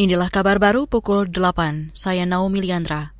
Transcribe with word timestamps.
Inilah 0.00 0.32
kabar 0.32 0.56
baru 0.56 0.88
pukul 0.88 1.28
8. 1.28 1.92
Saya 1.92 2.24
Naomi 2.24 2.64
Liandra. 2.64 3.12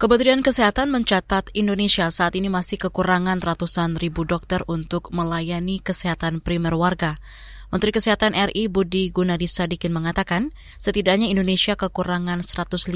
Kementerian 0.00 0.40
Kesehatan 0.40 0.88
mencatat 0.88 1.52
Indonesia 1.52 2.08
saat 2.08 2.32
ini 2.40 2.48
masih 2.48 2.80
kekurangan 2.80 3.36
ratusan 3.36 4.00
ribu 4.00 4.24
dokter 4.24 4.64
untuk 4.64 5.12
melayani 5.12 5.76
kesehatan 5.84 6.40
primer 6.40 6.72
warga. 6.72 7.20
Menteri 7.68 7.92
Kesehatan 7.92 8.32
RI 8.32 8.72
Budi 8.72 9.12
Gunadi 9.12 9.44
Sadikin 9.44 9.92
mengatakan, 9.92 10.56
setidaknya 10.80 11.28
Indonesia 11.28 11.76
kekurangan 11.76 12.40
150 12.40 12.88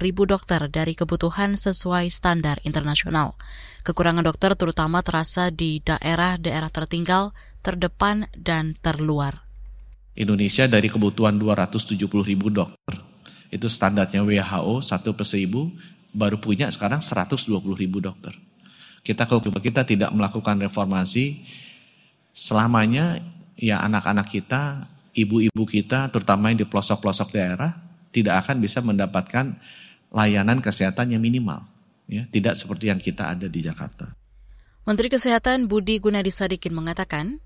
ribu 0.00 0.24
dokter 0.24 0.64
dari 0.72 0.96
kebutuhan 0.96 1.60
sesuai 1.60 2.08
standar 2.08 2.56
internasional. 2.64 3.36
Kekurangan 3.84 4.24
dokter 4.24 4.56
terutama 4.56 5.04
terasa 5.04 5.52
di 5.52 5.84
daerah-daerah 5.84 6.72
tertinggal, 6.72 7.36
terdepan, 7.60 8.32
dan 8.32 8.72
terluar. 8.80 9.43
Indonesia 10.14 10.70
dari 10.70 10.86
kebutuhan 10.86 11.34
270 11.38 11.98
ribu 12.22 12.46
dokter, 12.50 13.02
itu 13.50 13.66
standarnya 13.66 14.22
WHO 14.22 14.82
satu 14.82 15.14
per 15.14 15.26
seribu, 15.26 15.74
baru 16.14 16.38
punya 16.38 16.70
sekarang 16.70 17.02
120 17.02 17.50
ribu 17.74 17.98
dokter. 17.98 18.34
Kita 19.02 19.26
kalau 19.26 19.42
kita 19.42 19.82
tidak 19.84 20.14
melakukan 20.14 20.56
reformasi, 20.62 21.44
selamanya 22.30 23.20
ya 23.58 23.82
anak-anak 23.82 24.26
kita, 24.30 24.86
ibu-ibu 25.14 25.62
kita, 25.66 26.08
terutama 26.10 26.50
yang 26.50 26.62
di 26.62 26.66
pelosok-pelosok 26.66 27.28
daerah, 27.34 27.74
tidak 28.14 28.46
akan 28.46 28.62
bisa 28.62 28.78
mendapatkan 28.82 29.58
layanan 30.14 30.62
kesehatan 30.62 31.14
yang 31.14 31.22
minimal. 31.22 31.66
Ya, 32.04 32.28
tidak 32.28 32.54
seperti 32.54 32.92
yang 32.92 33.00
kita 33.00 33.32
ada 33.32 33.48
di 33.48 33.64
Jakarta. 33.64 34.12
Menteri 34.84 35.08
Kesehatan 35.08 35.64
Budi 35.72 35.96
Gunadi 35.96 36.28
Sadikin 36.28 36.76
mengatakan, 36.76 37.40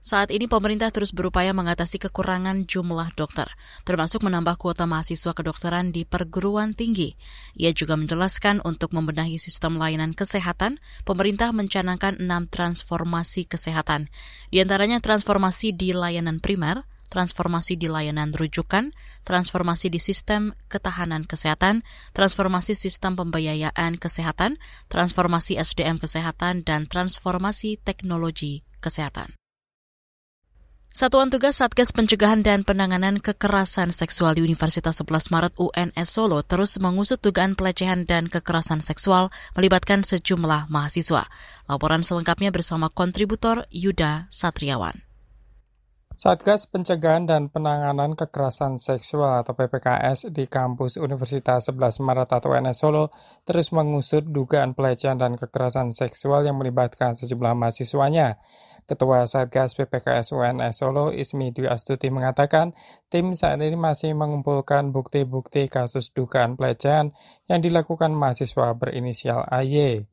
saat 0.00 0.32
ini 0.32 0.48
pemerintah 0.48 0.88
terus 0.88 1.12
berupaya 1.12 1.52
mengatasi 1.52 2.00
kekurangan 2.00 2.64
jumlah 2.64 3.12
dokter, 3.12 3.52
termasuk 3.84 4.24
menambah 4.24 4.56
kuota 4.56 4.88
mahasiswa 4.88 5.36
kedokteran 5.36 5.92
di 5.92 6.08
perguruan 6.08 6.72
tinggi. 6.72 7.20
Ia 7.52 7.76
juga 7.76 8.00
menjelaskan 8.00 8.64
untuk 8.64 8.96
membenahi 8.96 9.36
sistem 9.36 9.76
layanan 9.76 10.16
kesehatan, 10.16 10.80
pemerintah 11.04 11.52
mencanangkan 11.52 12.16
enam 12.16 12.48
transformasi 12.48 13.44
kesehatan, 13.44 14.08
di 14.48 14.64
antaranya 14.64 15.04
transformasi 15.04 15.76
di 15.76 15.92
layanan 15.92 16.40
primer, 16.40 16.88
transformasi 17.10 17.76
di 17.76 17.90
layanan 17.90 18.32
rujukan, 18.32 18.94
transformasi 19.26 19.90
di 19.92 20.00
sistem 20.00 20.56
ketahanan 20.70 21.28
kesehatan, 21.28 21.84
transformasi 22.16 22.78
sistem 22.78 23.18
pembiayaan 23.18 23.98
kesehatan, 24.00 24.56
transformasi 24.88 25.58
SDM 25.60 26.00
kesehatan, 26.00 26.62
dan 26.64 26.86
transformasi 26.86 27.76
teknologi 27.82 28.64
kesehatan. 28.80 29.39
Satuan 30.90 31.30
Tugas 31.30 31.62
Satgas 31.62 31.94
Pencegahan 31.94 32.42
dan 32.42 32.66
Penanganan 32.66 33.22
Kekerasan 33.22 33.94
Seksual 33.94 34.34
di 34.34 34.42
Universitas 34.42 34.98
11 34.98 35.30
Maret 35.30 35.54
UNS 35.54 36.08
Solo 36.10 36.42
terus 36.42 36.82
mengusut 36.82 37.22
dugaan 37.22 37.54
pelecehan 37.54 38.10
dan 38.10 38.26
kekerasan 38.26 38.82
seksual 38.82 39.30
melibatkan 39.54 40.02
sejumlah 40.02 40.66
mahasiswa. 40.66 41.30
Laporan 41.70 42.02
selengkapnya 42.02 42.50
bersama 42.50 42.90
kontributor 42.90 43.70
Yuda 43.70 44.26
Satriawan. 44.34 45.06
Satgas 46.18 46.66
Pencegahan 46.66 47.22
dan 47.22 47.48
Penanganan 47.54 48.18
Kekerasan 48.18 48.82
Seksual 48.82 49.46
atau 49.46 49.54
PPKS 49.54 50.34
di 50.34 50.50
kampus 50.50 50.98
Universitas 50.98 51.70
11 51.70 52.02
Maret 52.02 52.28
atau 52.34 52.50
UNS 52.50 52.76
Solo 52.82 53.14
terus 53.46 53.70
mengusut 53.70 54.26
dugaan 54.26 54.74
pelecehan 54.74 55.22
dan 55.22 55.38
kekerasan 55.38 55.94
seksual 55.94 56.42
yang 56.42 56.58
melibatkan 56.58 57.14
sejumlah 57.14 57.54
mahasiswanya. 57.54 58.42
Ketua 58.90 59.22
Satgas 59.30 59.78
PPKS 59.78 60.34
UNS 60.34 60.82
Solo 60.82 61.14
Ismi 61.14 61.54
Dwi 61.54 61.70
Astuti 61.70 62.10
mengatakan 62.10 62.74
tim 63.06 63.30
saat 63.38 63.62
ini 63.62 63.78
masih 63.78 64.18
mengumpulkan 64.18 64.90
bukti-bukti 64.90 65.70
kasus 65.70 66.10
dugaan 66.10 66.58
pelecehan 66.58 67.14
yang 67.46 67.62
dilakukan 67.62 68.10
mahasiswa 68.10 68.74
berinisial 68.74 69.46
AY. 69.46 70.10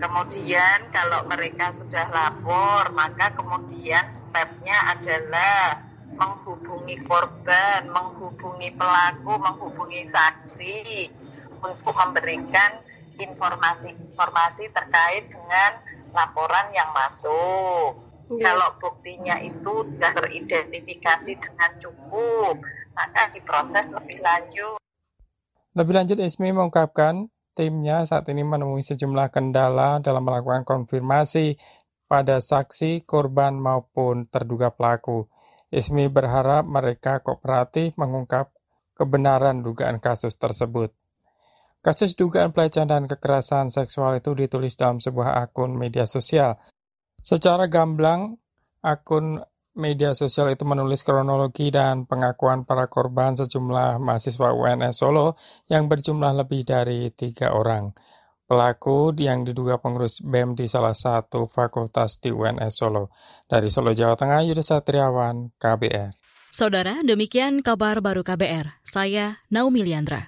Kemudian 0.00 0.88
kalau 0.88 1.28
mereka 1.28 1.68
sudah 1.68 2.08
lapor, 2.08 2.88
maka 2.96 3.36
kemudian 3.36 4.08
stepnya 4.08 4.96
adalah 4.96 5.84
menghubungi 6.16 7.04
korban, 7.04 7.92
menghubungi 7.92 8.72
pelaku, 8.72 9.36
menghubungi 9.36 10.08
saksi 10.08 11.12
untuk 11.60 11.92
memberikan 11.92 12.80
informasi-informasi 13.20 14.70
terkait 14.72 15.28
dengan 15.28 15.97
laporan 16.12 16.72
yang 16.72 16.90
masuk. 16.92 17.98
Ya. 18.28 18.52
Kalau 18.52 18.76
buktinya 18.76 19.40
itu 19.40 19.88
sudah 19.88 20.12
teridentifikasi 20.12 21.32
dengan 21.40 21.70
cukup, 21.80 22.60
maka 22.92 23.32
diproses 23.32 23.88
lebih 23.96 24.20
lanjut. 24.20 24.76
Lebih 25.72 25.94
lanjut, 25.96 26.18
Ismi 26.20 26.52
mengungkapkan 26.52 27.32
timnya 27.56 28.04
saat 28.04 28.28
ini 28.28 28.44
menemui 28.44 28.84
sejumlah 28.84 29.32
kendala 29.32 30.04
dalam 30.04 30.28
melakukan 30.28 30.68
konfirmasi 30.68 31.56
pada 32.04 32.40
saksi, 32.40 33.08
korban 33.08 33.56
maupun 33.56 34.28
terduga 34.28 34.72
pelaku. 34.76 35.24
Ismi 35.68 36.08
berharap 36.08 36.64
mereka 36.64 37.20
kooperatif 37.20 37.96
mengungkap 37.96 38.52
kebenaran 38.96 39.60
dugaan 39.60 40.00
kasus 40.00 40.36
tersebut. 40.36 40.92
Kasus 41.78 42.18
dugaan 42.18 42.50
pelecehan 42.50 42.90
dan 42.90 43.06
kekerasan 43.06 43.70
seksual 43.70 44.18
itu 44.18 44.34
ditulis 44.34 44.74
dalam 44.74 44.98
sebuah 44.98 45.38
akun 45.46 45.78
media 45.78 46.10
sosial. 46.10 46.58
Secara 47.22 47.70
gamblang, 47.70 48.34
akun 48.82 49.38
media 49.78 50.10
sosial 50.12 50.50
itu 50.50 50.66
menulis 50.66 51.06
kronologi 51.06 51.70
dan 51.70 52.04
pengakuan 52.04 52.66
para 52.66 52.90
korban 52.90 53.38
sejumlah 53.38 54.02
mahasiswa 54.02 54.50
UNS 54.50 54.98
Solo 54.98 55.38
yang 55.70 55.86
berjumlah 55.86 56.34
lebih 56.44 56.66
dari 56.66 57.14
tiga 57.14 57.54
orang. 57.54 57.94
Pelaku 58.48 59.14
yang 59.20 59.44
diduga 59.46 59.78
pengurus 59.78 60.24
BEM 60.24 60.58
di 60.58 60.66
salah 60.66 60.96
satu 60.96 61.46
fakultas 61.46 62.18
di 62.18 62.34
UNS 62.34 62.74
Solo. 62.74 63.14
Dari 63.46 63.70
Solo, 63.70 63.94
Jawa 63.94 64.18
Tengah, 64.18 64.40
Yudha 64.42 64.64
Satriawan, 64.64 65.54
KBR. 65.60 66.10
Saudara, 66.48 67.04
demikian 67.04 67.60
kabar 67.62 68.00
baru 68.02 68.24
KBR. 68.24 68.82
Saya 68.82 69.38
Naomi 69.52 69.84
Liandra. 69.84 70.26